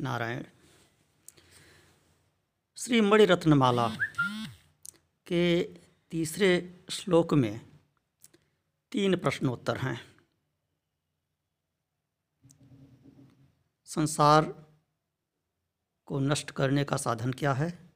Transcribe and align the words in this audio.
नारायण। 0.00 0.42
श्री 2.76 3.00
मणि 3.00 3.24
रत्नमाला 3.24 3.88
के 5.26 5.74
तीसरे 6.10 6.84
श्लोक 6.90 7.34
में 7.34 7.80
तीन 8.92 9.16
प्रश्नोत्तर 9.16 9.76
हैं। 9.76 10.16
संसार 13.84 14.66
को 16.06 16.20
नष्ट 16.20 16.50
करने 16.50 16.84
का 16.84 16.96
साधन 16.96 17.32
क्या 17.32 17.52
है? 17.52 17.92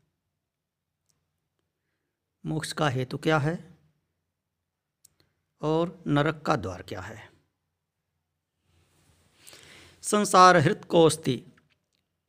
मोक्ष 2.47 2.73
का 2.73 2.89
हेतु 2.89 3.19
क्या 3.19 3.39
है? 3.39 3.74
और 5.65 6.05
नरक 6.07 6.43
का 6.43 6.57
द्वार 6.57 6.83
क्या 6.83 7.01
है? 7.01 7.33
संसार 10.03 10.57
हृत 10.57 10.85
कोस्ति 10.85 11.45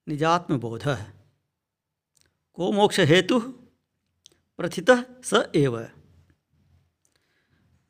निजात्म 0.08 0.60
बोध 0.60 0.84
को 2.54 2.72
मोक्ष 2.72 3.00
हेतु 3.00 3.40
प्रथित 4.58 4.86
स 5.24 5.52
एव। 5.56 5.90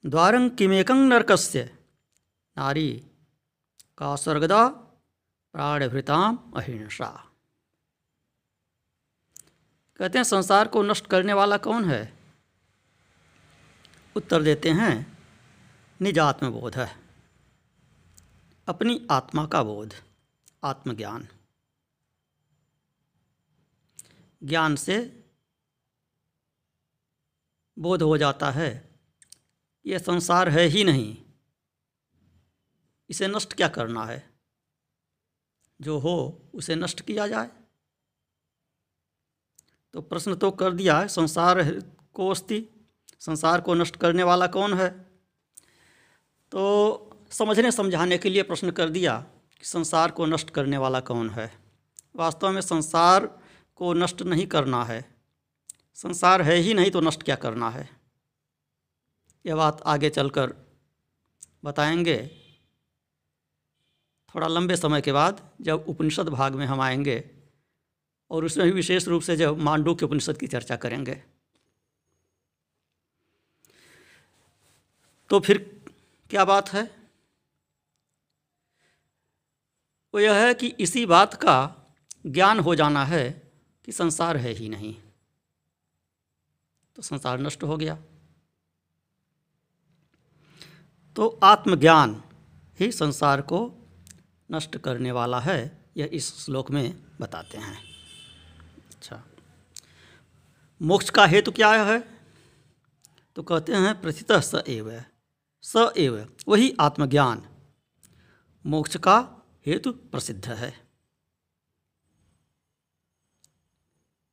द्वारं 0.05 0.49
किमेकं 0.49 0.95
नरकस्य? 0.95 1.77
नारी, 2.57 3.07
का 3.97 4.15
सर्गदा 4.15 4.67
प्राणभृताम 5.53 6.53
अहिंसा। 6.55 7.31
कहते 9.97 10.17
हैं, 10.17 10.23
संसार 10.23 10.67
को 10.67 10.83
नष्ट 10.83 11.07
करने 11.07 11.33
वाला 11.33 11.57
कौन 11.57 11.85
है? 11.85 12.17
उत्तर 14.15 14.43
देते 14.43 14.69
हैं 14.69 15.14
निजात्म 16.01 16.51
बोध 16.51 16.75
है। 16.75 16.97
अपनी 18.67 19.07
आत्मा 19.11 19.45
का 19.45 19.63
बोध, 19.63 19.93
आत्मज्ञान। 20.63 21.27
ज्ञान 24.43 24.75
से 24.75 25.25
बोध 27.79 28.01
हो 28.01 28.17
जाता 28.17 28.51
है। 28.51 28.99
यह 29.85 29.97
संसार 29.97 30.49
है 30.49 30.61
ही 30.61 30.83
नहीं। 30.83 31.23
इसे 33.09 33.27
नष्ट 33.27 33.53
क्या 33.53 33.67
करना 33.67 34.05
है? 34.05 34.39
जो 35.81 35.99
हो, 35.99 36.41
उसे 36.53 36.75
नष्ट 36.75 37.01
किया 37.01 37.27
जाए। 37.27 37.51
तो 39.93 40.01
प्रश्न 40.01 40.35
तो 40.35 40.51
कर 40.51 40.73
दिया 40.73 40.99
है, 40.99 41.07
संसार 41.07 41.79
को 42.13 42.29
अस्ति 42.29 42.67
संसार 43.19 43.61
को 43.61 43.73
नष्ट 43.73 43.95
करने 43.95 44.23
वाला 44.23 44.47
कौन 44.47 44.73
है? 44.73 45.04
तो 46.55 47.09
समझने 47.31 47.71
समझाने 47.71 48.17
के 48.17 48.29
लिए 48.29 48.43
प्रश्न 48.43 48.71
कर 48.71 48.89
दिया 48.89 49.25
कि 49.59 49.65
संसार 49.65 50.11
को 50.11 50.25
नष्ट 50.25 50.49
करने 50.49 50.77
वाला 50.77 50.99
कौन 50.99 51.29
है? 51.29 51.59
वास्तव 52.15 52.51
में 52.51 52.61
संसार 52.61 53.39
को 53.75 53.93
नष्ट 53.93 54.21
नहीं 54.21 54.47
करना 54.47 54.83
है। 54.83 55.15
संसार 55.95 56.41
है 56.41 56.55
ही 56.55 56.73
नहीं 56.73 56.91
तो 56.91 57.01
नष्ट 57.01 57.23
क्या 57.23 57.35
करना 57.35 57.69
है? 57.69 57.89
यह 59.45 59.55
बात 59.55 59.81
आगे 59.81 60.09
चलकर 60.09 60.53
बताएँगे 61.63 62.27
थोड़ा 64.35 64.47
लंबे 64.47 64.75
समय 64.75 65.01
के 65.01 65.11
बाद, 65.11 65.49
जब 65.61 65.85
उपनिषद 65.87 66.29
भाग 66.29 66.55
में 66.55 66.65
हम 66.65 66.81
आएँगे 66.81 67.31
और 68.31 68.45
उसमें 68.45 68.65
भी 68.65 68.71
विशेष 68.71 69.07
रूप 69.07 69.21
से 69.21 69.37
जब 69.37 69.57
मांडू 69.57 69.95
के 69.95 70.05
उपनिषद 70.05 70.37
की 70.37 70.47
चर्चा 70.47 70.75
करेंगे। 70.75 71.23
तो 75.29 75.39
फिर 75.39 75.74
क्या 76.35 76.45
बात 76.45 76.69
है? 76.69 76.83
वो 80.13 80.19
यह 80.19 80.33
है 80.33 80.53
कि 80.53 80.67
इसी 80.67 81.05
बात 81.05 81.33
का 81.33 81.75
ज्ञान 82.25 82.59
हो 82.59 82.75
जाना 82.75 83.05
है 83.05 83.51
कि 83.85 83.91
संसार 83.91 84.37
है 84.37 84.51
ही 84.51 84.69
नहीं। 84.69 85.01
तो 86.95 87.01
संसार 87.01 87.39
नष्ट 87.39 87.63
हो 87.63 87.77
गया। 87.77 87.95
तो 91.15 91.39
आत्मज्ञान 91.43 92.23
ही 92.79 92.91
संसार 92.91 93.41
को 93.41 93.73
नष्ट 94.51 94.77
करने 94.77 95.11
वाला 95.11 95.39
है, 95.39 95.85
यह 95.97 96.09
इस 96.13 96.45
श्लोक 96.45 96.71
में 96.71 97.05
बताते 97.21 97.57
हैं। 97.57 97.83
अच्छा। 98.95 99.23
मोक्ष 100.81 101.09
का 101.09 101.25
हेतु 101.25 101.51
क्या 101.51 101.83
है? 101.83 102.19
तो 103.35 103.43
कहते 103.43 103.73
हैं 103.73 104.01
प्रथित 104.01 104.31
स 104.31 104.63
एव। 104.67 105.03
स 105.65 105.93
एव, 105.97 106.35
वही 106.47 106.75
आत्मज्ञान। 106.79 107.47
मोक्ष 108.65 108.97
का 108.97 109.15
हेतु 109.65 109.91
प्रसिद्ध 109.91 110.49
है। 110.49 110.87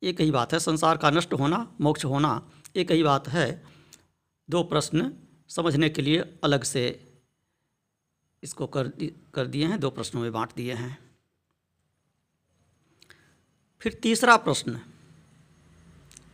एक 0.03 0.21
ही 0.21 0.31
बात 0.31 0.53
है, 0.53 0.59
संसार 0.59 0.97
का 0.97 1.09
नष्ट 1.09 1.33
होना, 1.33 1.75
मोक्ष 1.81 2.05
होना 2.05 2.51
एक 2.75 2.91
ही 2.91 3.03
बात 3.03 3.27
है। 3.27 3.63
दो 4.49 4.63
प्रश्न 4.63 5.13
समझने 5.49 5.89
के 5.89 6.01
लिए 6.01 6.39
अलग 6.43 6.63
से 6.63 7.13
इसको 8.43 8.67
कर 8.67 8.87
कर 9.33 9.47
दिए 9.47 9.67
हैं, 9.67 9.79
दो 9.79 9.89
प्रश्नों 9.89 10.21
में 10.21 10.31
बांट 10.31 10.55
दिए 10.55 10.73
हैं। 10.73 10.97
फिर 13.81 13.93
तीसरा 13.93 14.37
प्रश्न, 14.37 14.81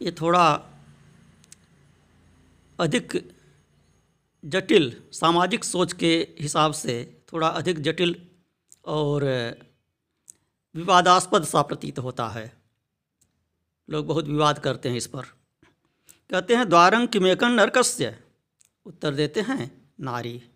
ये 0.01 0.11
थोड़ा 0.11 0.53
अधिक 2.79 3.38
जटिल 4.45 5.09
सामाजिक 5.11 5.63
सोच 5.63 5.93
के 5.93 6.35
हिसाब 6.39 6.71
से 6.71 7.23
थोड़ा 7.33 7.47
अधिक 7.47 7.79
जटिल 7.79 8.29
और 8.85 9.23
विवादास्पद 10.75 11.43
सा 11.43 11.61
प्रतीत 11.61 11.99
होता 11.99 12.29
है। 12.29 12.61
लोग 13.89 14.07
बहुत 14.07 14.25
विवाद 14.25 14.59
करते 14.59 14.89
हैं 14.89 14.97
इस 14.97 15.07
पर। 15.07 15.21
कहते 16.29 16.55
हैं, 16.55 16.69
द्वारंग 16.69 17.07
किमेकन 17.07 17.51
नरकस्य। 17.51 18.23
उत्तर 18.85 19.15
देते 19.15 19.41
हैं, 19.41 19.93
नारी। 19.99 20.49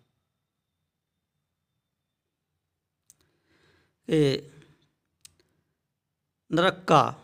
नरक 6.52 6.86
का 6.88 7.16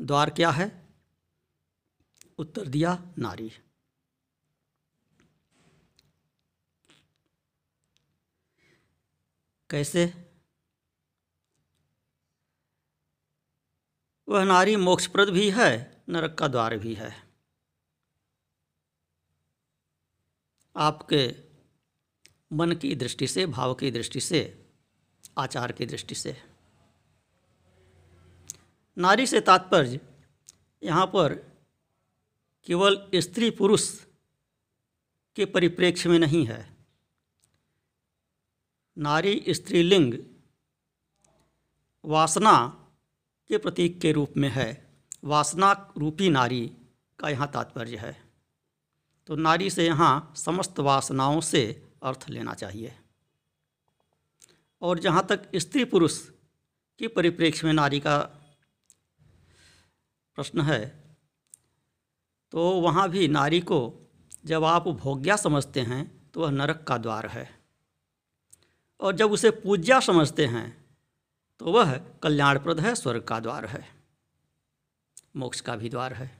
द्वार 0.00 0.30
क्या 0.30 0.50
है? 0.50 0.88
उत्तर 2.38 2.68
दिया, 2.68 3.14
नारी। 3.18 3.52
कैसे? 9.74 10.14
वह 14.28 14.44
नारी 14.44 14.76
मोक्षप्रद 14.76 15.28
भी 15.28 15.50
है, 15.50 16.02
नरक 16.08 16.38
का 16.38 16.48
द्वार 16.48 16.76
भी 16.76 16.94
है। 16.94 17.28
आपके 20.76 21.34
मन 22.52 22.72
की 22.72 22.94
दृष्टि 22.94 23.26
से, 23.26 23.46
भाव 23.46 23.74
की 23.74 23.90
दृष्टि 23.90 24.20
से, 24.20 24.72
आचार 25.38 25.72
की 25.72 25.86
दृष्टि 25.86 26.14
से। 26.14 26.42
नारी 28.98 29.26
से 29.26 29.40
तात्पर्य 29.40 30.00
यहाँ 30.82 31.06
पर 31.06 31.34
केवल 32.64 33.10
स्त्री 33.14 33.50
पुरुष 33.50 34.04
के 35.36 35.44
परिप्रेक्ष्य 35.44 36.08
में 36.08 36.18
नहीं 36.18 36.46
है। 36.46 36.73
नारी 38.96 39.42
स्त्रीलिंग 39.48 40.12
वासना 42.04 42.56
के 43.50 43.58
प्रतीक 43.58 44.00
के 44.00 44.12
रूप 44.12 44.32
में 44.36 44.48
है। 44.48 44.66
वासना 45.24 45.70
रूपी 45.98 46.28
नारी 46.30 46.60
का 47.18 47.28
यहाँ 47.28 47.50
तात्पर्य 47.54 47.96
है। 47.96 48.16
तो 49.28 49.36
नारी 49.36 49.70
से 49.70 49.86
यहाँ 49.86 50.32
समस्त 50.36 50.78
वासनाओं 50.80 51.40
से 51.40 51.64
अर्थ 52.02 52.28
लेना 52.30 52.54
चाहिए। 52.54 52.94
और 54.82 54.98
जहाँ 54.98 55.26
तक 55.26 55.48
स्त्री 55.56 55.84
पुरुष 55.84 56.18
के 57.00 57.08
परिप्रेक्ष्य 57.08 57.66
में 57.66 57.72
नारी 57.72 58.00
का 58.00 58.16
प्रश्न 60.38 60.60
है 60.60 60.80
तो 62.52 62.70
वहाँ 62.80 63.08
भी 63.10 63.28
नारी 63.28 63.60
को 63.62 63.80
जब 64.46 64.64
आप 64.64 64.88
भोग्या 64.88 65.36
समझते 65.36 65.80
हैं 65.80 66.30
तो 66.34 66.40
वह 66.40 66.50
नरक 66.50 66.84
का 66.88 66.98
द्वार 66.98 67.26
है। 67.26 67.63
और 69.00 69.16
जब 69.16 69.32
उसे 69.32 69.50
पूज्या 69.50 69.98
समझते 70.00 70.46
हैं 70.46 70.66
तो 71.60 71.72
वह 71.72 71.92
कल्याणप्रद 72.22 72.80
है, 72.80 72.94
स्वर्ग 72.94 73.22
का 73.22 73.38
द्वार 73.40 73.66
है, 73.66 73.86
मोक्ष 75.36 75.60
का 75.60 75.76
भी 75.76 75.88
द्वार 75.88 76.12
है। 76.12 76.30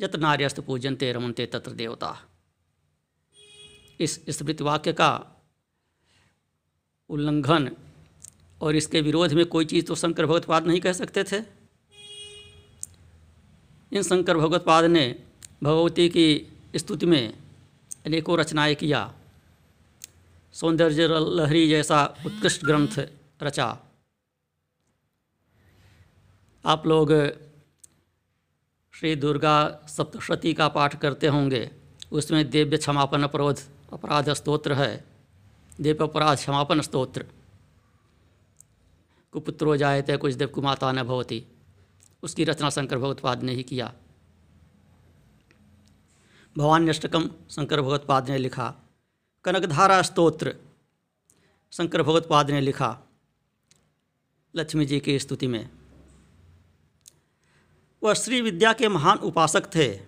यत 0.00 0.16
नार्यस्त 0.16 0.60
पूजनते 0.60 1.12
रमनते 1.12 1.46
तत्र 1.46 1.70
देवता। 1.72 2.16
इस 4.00 4.20
स्मृति 4.28 4.64
वाक्य 4.64 4.92
का 4.92 5.10
उल्लंघन 7.10 7.70
और 8.60 8.76
इसके 8.76 9.00
विरोध 9.00 9.32
में 9.32 9.44
कोई 9.46 9.64
चीज़ 9.64 9.86
तो 9.86 9.94
शंकर 9.94 10.26
भगवतपाद 10.26 10.66
नहीं 10.66 10.80
कह 10.80 10.92
सकते 10.92 11.24
थे। 11.24 11.38
इन 13.92 14.02
शंकर 14.02 14.36
भगवतपाद 14.36 14.84
ने 14.84 15.04
भगवती 15.62 16.08
की 16.08 16.26
स्तुति 16.76 17.06
में 17.06 17.34
अनेकों 18.06 18.38
रचनाएँ 18.38 18.74
किया। 18.74 19.02
सौंदर्य 20.52 21.06
लहरी 21.06 21.68
जैसा 21.68 22.14
उत्कृष्ट 22.26 22.64
ग्रंथ 22.64 23.08
रचा। 23.42 23.78
आप 26.66 26.86
लोग 26.86 27.08
श्री 28.94 29.16
दुर्गा 29.16 29.80
सप्तशती 29.88 30.54
का 30.54 30.68
पाठ 30.68 31.00
करते 31.00 31.26
होंगे। 31.26 31.70
उसमें 32.12 32.50
दिव्य 32.50 32.76
क्षमापन 32.76 33.22
अपरोध, 33.22 33.60
अपराध 33.92 34.32
स्तोत्र 34.32 34.72
है। 34.72 35.04
दिव्य 35.80 36.04
अपराध 36.04 36.36
क्षमापन 36.36 36.80
स्तोत्र। 36.80 37.26
कुपुत्रो 39.32 39.76
जायते, 39.76 40.16
कुछ 40.16 40.34
देव 40.34 40.48
कुमाता 40.48 40.92
न 40.92 41.02
भवती। 41.02 41.46
उसकी 42.22 42.44
रचना 42.44 42.70
शंकर 42.70 42.98
भगवत्पाद 42.98 43.42
ने 43.42 43.52
ही 43.52 43.62
किया। 43.62 43.92
भवान्यष्टकम 46.58 47.30
शंकर 47.50 47.80
भगवत्पाद 47.80 48.30
ने 48.30 48.38
लिखा। 48.38 48.74
कनकधारा 49.44 50.02
स्तोत्र, 50.02 50.56
शंकर 51.72 52.02
भगवतपाद 52.02 52.50
ने 52.50 52.60
लिखा 52.60 53.00
लक्ष्मी 54.56 54.86
जी 54.86 55.00
की 55.00 55.18
स्तुति 55.18 55.46
में। 55.46 55.70
वह 58.02 58.14
श्री 58.14 58.40
विद्या 58.40 58.72
के 58.72 58.88
महान 58.88 59.18
उपासक 59.18 59.74
थे, 59.74 60.00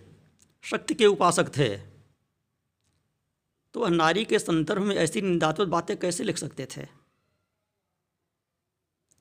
शक्ति 0.63 0.95
के 0.95 1.07
उपासक 1.07 1.57
थे। 1.57 1.77
तो 3.75 3.81
वह 3.81 3.89
नारी 3.89 4.25
के 4.25 4.39
संदर्भ 4.39 4.83
में 4.83 4.97
ऐसी 4.97 5.21
निंदात्मक 5.21 5.69
बातें 5.69 5.97
कैसे 5.97 6.25
लिख 6.25 6.39
सकते 6.39 6.67
थे? 6.77 6.87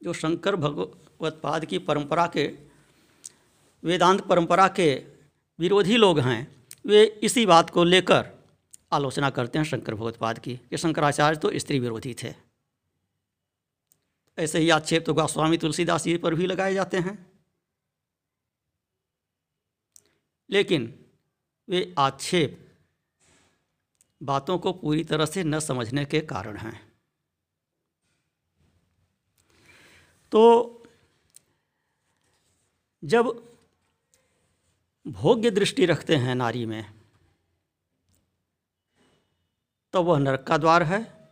जो 0.04 0.13
शंकर 0.13 0.56
भगवतपाद 0.56 1.66
की 1.66 1.77
परंपरा 1.77 2.27
के, 2.27 2.57
वेदांत 3.83 4.21
परंपरा 4.21 4.68
के 4.68 5.06
विरोधी 5.59 5.98
लोग 5.98 6.19
हैं, 6.19 6.66
वे 6.86 7.04
इसी 7.06 7.45
बात 7.45 7.69
को 7.69 7.83
लेकर 7.83 8.43
आलोचना 8.94 9.30
करते 9.30 9.60
हैं 9.60 9.66
शंकर 9.66 9.95
भगवतपाद 9.95 10.40
की 10.40 10.56
कि 10.69 10.78
शंकराचार्य 10.78 11.40
तो 11.40 11.51
स्त्री 11.60 11.80
विरोधी 11.80 12.13
थे। 12.24 12.34
ऐसे 14.38 14.60
ही 14.60 14.69
आक्षेप 14.69 15.06
तो 15.06 15.13
गोस्वामी 15.13 15.57
तुलसीदास 15.57 16.04
जी 16.04 16.18
पर 16.18 16.36
भी 16.36 16.45
लगाए 16.45 16.74
जाते 16.74 16.98
हैं। 16.98 17.16
लेकिन 20.50 21.06
वे 21.69 21.94
आक्षेप 21.98 22.60
बातों 24.22 24.57
को 24.60 24.74
पूरी 24.74 25.04
तरह 25.04 25.25
से 25.25 25.44
न 25.44 25.60
समझने 25.60 26.06
के 26.06 26.22
कारण 26.22 26.57
हैं। 26.57 26.94
तो 30.31 30.44
जब 33.04 33.28
भोग्य 35.06 35.51
दृष्टि 35.51 35.86
रखते 35.86 36.16
हैं 36.16 36.36
नारी 36.36 36.66
में 36.66 37.03
तो 39.94 40.04
वह 40.04 40.19
नरक 40.19 40.44
का 40.44 40.57
द्वार 40.57 40.84
है 40.84 41.30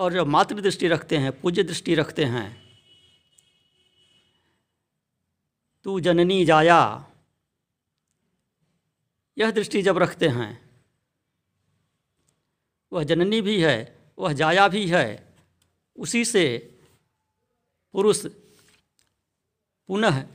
और 0.00 0.12
जब 0.12 0.26
मातृ 0.26 0.60
दृष्टि 0.60 0.88
रखते 0.88 1.18
हैं, 1.18 1.40
पूज्य 1.40 1.62
दृष्टि 1.62 1.94
रखते 1.94 2.24
हैं। 2.24 2.62
तू 5.84 6.00
जननी 6.00 6.44
जाया। 6.44 7.10
यह 9.38 9.50
दृष्टि 9.50 9.82
जब 9.82 9.98
रखते 9.98 10.28
हैं, 10.28 10.70
वह 12.92 13.04
जननी 13.04 13.40
भी 13.40 13.62
है, 13.62 13.98
वह 14.18 14.32
जाया 14.32 14.68
भी 14.68 14.86
है, 14.86 15.34
उसी 15.96 16.24
से 16.24 16.78
पुरुष 17.92 18.26
पुनः 19.88 20.26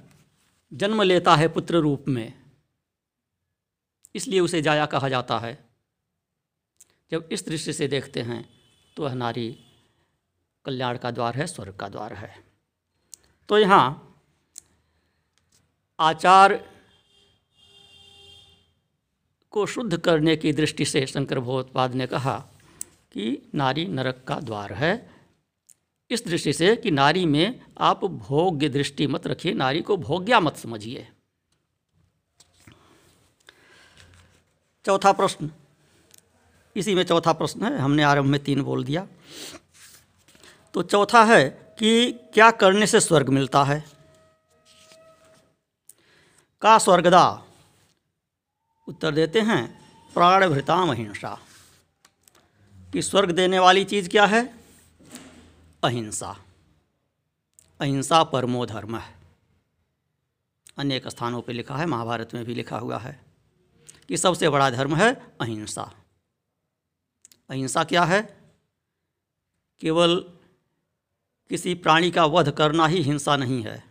जन्म 0.74 1.01
लेता 1.01 1.36
है 1.36 1.48
पुत्र 1.48 1.77
रूप 1.77 2.06
में। 2.07 2.51
इसलिए 4.15 4.39
उसे 4.39 4.62
जाया 4.62 4.86
कहा 4.86 5.09
जाता 5.09 5.39
है। 5.39 5.67
जब 7.12 7.30
इस 7.31 7.45
दृष्टि 7.48 7.74
से 7.74 7.88
देखते 7.88 8.21
हैं 8.21 8.44
तो 8.98 9.04
वह 9.04 9.13
नारी 9.13 9.50
कल्याण 10.65 10.98
का 10.98 11.12
द्वार 11.12 11.36
है, 11.36 11.48
स्वर्ग 11.48 11.75
का 11.75 11.88
द्वार 11.89 12.13
है। 12.13 12.33
तो 13.50 13.57
यहाँ 13.57 14.04
आचार 16.00 16.54
को 19.54 19.65
शुद्ध 19.65 19.98
करने 19.98 20.36
की 20.36 20.54
दृष्टि 20.54 20.86
से 20.86 21.06
शंकर 21.06 21.39
भगवतपाद 21.39 21.94
ने 21.95 22.07
कहा 22.07 22.38
कि 23.12 23.51
नारी 23.56 23.86
नरक 23.86 24.24
का 24.27 24.39
द्वार 24.39 24.74
है। 24.74 24.94
इस 26.12 26.25
दृष्टि 26.25 26.54
से 26.54 26.75
कि 26.75 26.92
नारी 26.92 27.25
में 27.25 27.62
आप 27.77 28.06
भोग्य 28.06 28.69
दृष्टि 28.69 29.07
मत 29.07 29.27
रखिए, 29.27 29.54
नारी 29.54 29.81
को 29.81 29.98
भोग्या 29.98 30.39
मत 30.39 30.57
समझिए। 30.57 31.07
चौथा 34.86 35.12
प्रश्न। 35.12 35.51
इसी 36.77 36.95
में 36.95 37.03
चौथा 37.03 37.33
प्रश्न 37.33 37.63
है, 37.63 37.79
हमने 37.79 38.03
आरंभ 38.03 38.25
में 38.25 38.44
तीन 38.44 38.62
बोल 38.62 38.83
दिया। 38.83 39.07
तो 40.74 40.83
चौथा 40.83 41.24
है 41.24 41.75
कि 41.79 42.12
क्या 42.12 42.51
करने 42.51 42.88
से 42.88 43.00
स्वर्ग 43.00 43.29
मिलता 43.29 43.63
है? 43.63 43.85
का 46.62 46.77
स्वर्गदा? 46.77 47.44
उत्तर 48.88 49.12
देते 49.12 49.41
हैं, 49.41 49.81
प्राण 50.13 50.50
भृताम 50.50 50.91
अहिंसा 50.91 51.39
कि 52.94 53.01
स्वर्ग 53.01 53.31
देने 53.31 53.59
वाली 53.59 53.85
चीज़ 53.85 54.09
क्या 54.09 54.25
है? 54.25 54.53
अहिंसा। 55.83 56.38
अहिंसा 57.80 58.23
परमो 58.23 58.65
धर्म 58.65 58.97
है। 58.97 59.15
अनेक 60.77 61.07
स्थानों 61.07 61.41
पर 61.41 61.53
लिखा 61.53 61.77
है, 61.77 61.85
महाभारत 61.85 62.30
में 62.33 62.45
भी 62.45 62.53
लिखा 62.53 62.77
हुआ 62.77 62.97
है 62.97 63.25
कि 64.07 64.18
सबसे 64.18 64.50
बड़ा 64.50 64.69
धर्म 64.69 64.95
है 64.95 65.13
अहिंसा। 65.41 65.91
अहिंसा 67.49 67.83
क्या 67.83 68.03
है? 68.03 68.51
केवल 69.79 70.33
किसी 71.49 71.75
प्राणी 71.75 72.11
का 72.11 72.25
वध 72.25 72.51
करना 72.51 72.88
ही 72.88 73.01
हिंसा 73.01 73.38
नहीं 73.38 73.63
है। 73.63 73.83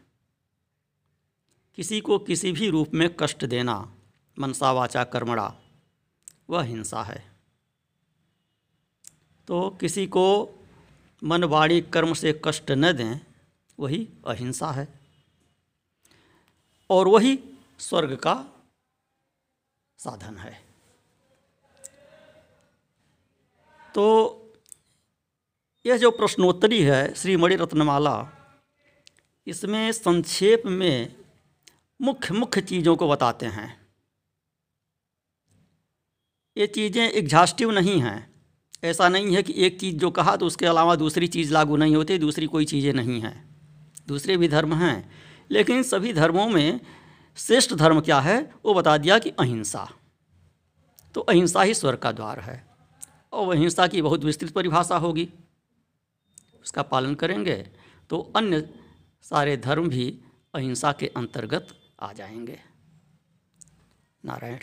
किसी 1.75 2.01
को 2.01 2.19
किसी 2.19 2.53
भी 2.53 2.71
रूप 2.71 2.91
में 2.95 3.17
कष्ट 3.17 3.45
देना, 3.45 3.95
मनसा 4.39 4.73
वाचा 4.73 5.05
कर्मणा, 5.05 5.61
वह 6.51 6.63
हिंसा 6.63 7.03
है। 7.03 7.33
तो 9.49 9.71
किसी 9.71 10.07
को 10.07 10.49
मन 11.25 11.45
वाणी 11.45 11.81
कर्म 11.81 12.15
से 12.15 12.41
कष्ट 12.45 12.71
न 12.71 12.93
दें, 12.93 13.21
वही 13.81 14.09
अहिंसा 14.27 14.71
है। 14.71 15.01
और 16.91 17.09
वही 17.09 17.39
स्वर्ग 17.79 18.17
का 18.17 18.49
साधन 19.99 20.39
है। 20.39 20.76
तो 23.97 24.05
यह 25.85 25.97
जो 25.97 26.11
प्रश्नोत्तरी 26.11 26.83
है 26.83 27.15
श्री 27.15 27.37
मणि 27.37 27.57
रत्नमाला 27.57 28.33
इसमें 29.47 29.93
संक्षेप 29.93 30.63
में 30.67 31.15
मुख्य 32.01 32.35
मुख्य 32.35 32.61
चीज़ों 32.61 32.97
को 32.97 33.09
बताते 33.09 33.47
हैं। 33.47 33.87
ये 36.57 36.67
चीज़ें 36.67 37.11
एग्जास्टिव 37.11 37.71
नहीं 37.71 38.01
हैं। 38.01 38.35
ऐसा 38.85 39.09
नहीं 39.09 39.37
है 39.37 39.43
कि 39.43 39.55
एक 39.57 39.81
चीज़ 39.81 39.97
जो 39.97 40.11
कहा 40.11 40.37
तो 40.37 40.47
उसके 40.47 40.67
अलावा 40.67 40.97
दूसरी 40.97 41.27
चीज़ 41.29 41.53
लागू 41.53 41.77
नहीं 41.77 41.97
होती, 41.97 42.19
दूसरी 42.19 42.47
कोई 42.47 42.65
चीज़ें 42.65 42.93
नहीं 42.93 43.21
हैं। 43.21 43.37
दूसरे 44.09 44.37
भी 44.37 44.49
धर्म 44.49 44.75
हैं, 44.75 45.11
लेकिन 45.51 45.83
सभी 45.83 46.13
धर्मों 46.13 46.49
में 46.49 46.81
श्रेष्ठ 47.37 47.75
धर्म 47.75 48.01
क्या 48.01 48.21
है? 48.21 48.55
वो 48.65 48.75
बता 48.75 48.99
दिया 48.99 49.19
कि 49.19 49.31
अहिंसा। 49.31 49.89
तो 51.15 51.21
अहिंसा 51.21 51.63
ही 51.63 51.75
स्वर्ग 51.75 51.99
का 51.99 52.13
द्वार 52.13 52.41
है। 52.41 52.66
और 53.37 53.57
हिंसा 53.57 53.87
की 53.87 54.03
बहुत 54.03 54.25
विस्तृत 54.25 54.53
परिभाषा 54.53 54.97
होगी। 54.97 55.29
उसका 56.65 56.83
पालन 56.83 57.15
करेंगे 57.15 57.57
तो 58.11 58.21
अन्य 58.37 58.69
सारे 59.25 59.57
धर्म 59.57 59.89
भी 59.89 60.09
अहिंसा 60.55 60.93
के 60.93 61.07
अंतर्गत 61.17 61.69
आ 62.01 62.13
जाएँगे। 62.13 62.59
नारायण। 64.25 64.59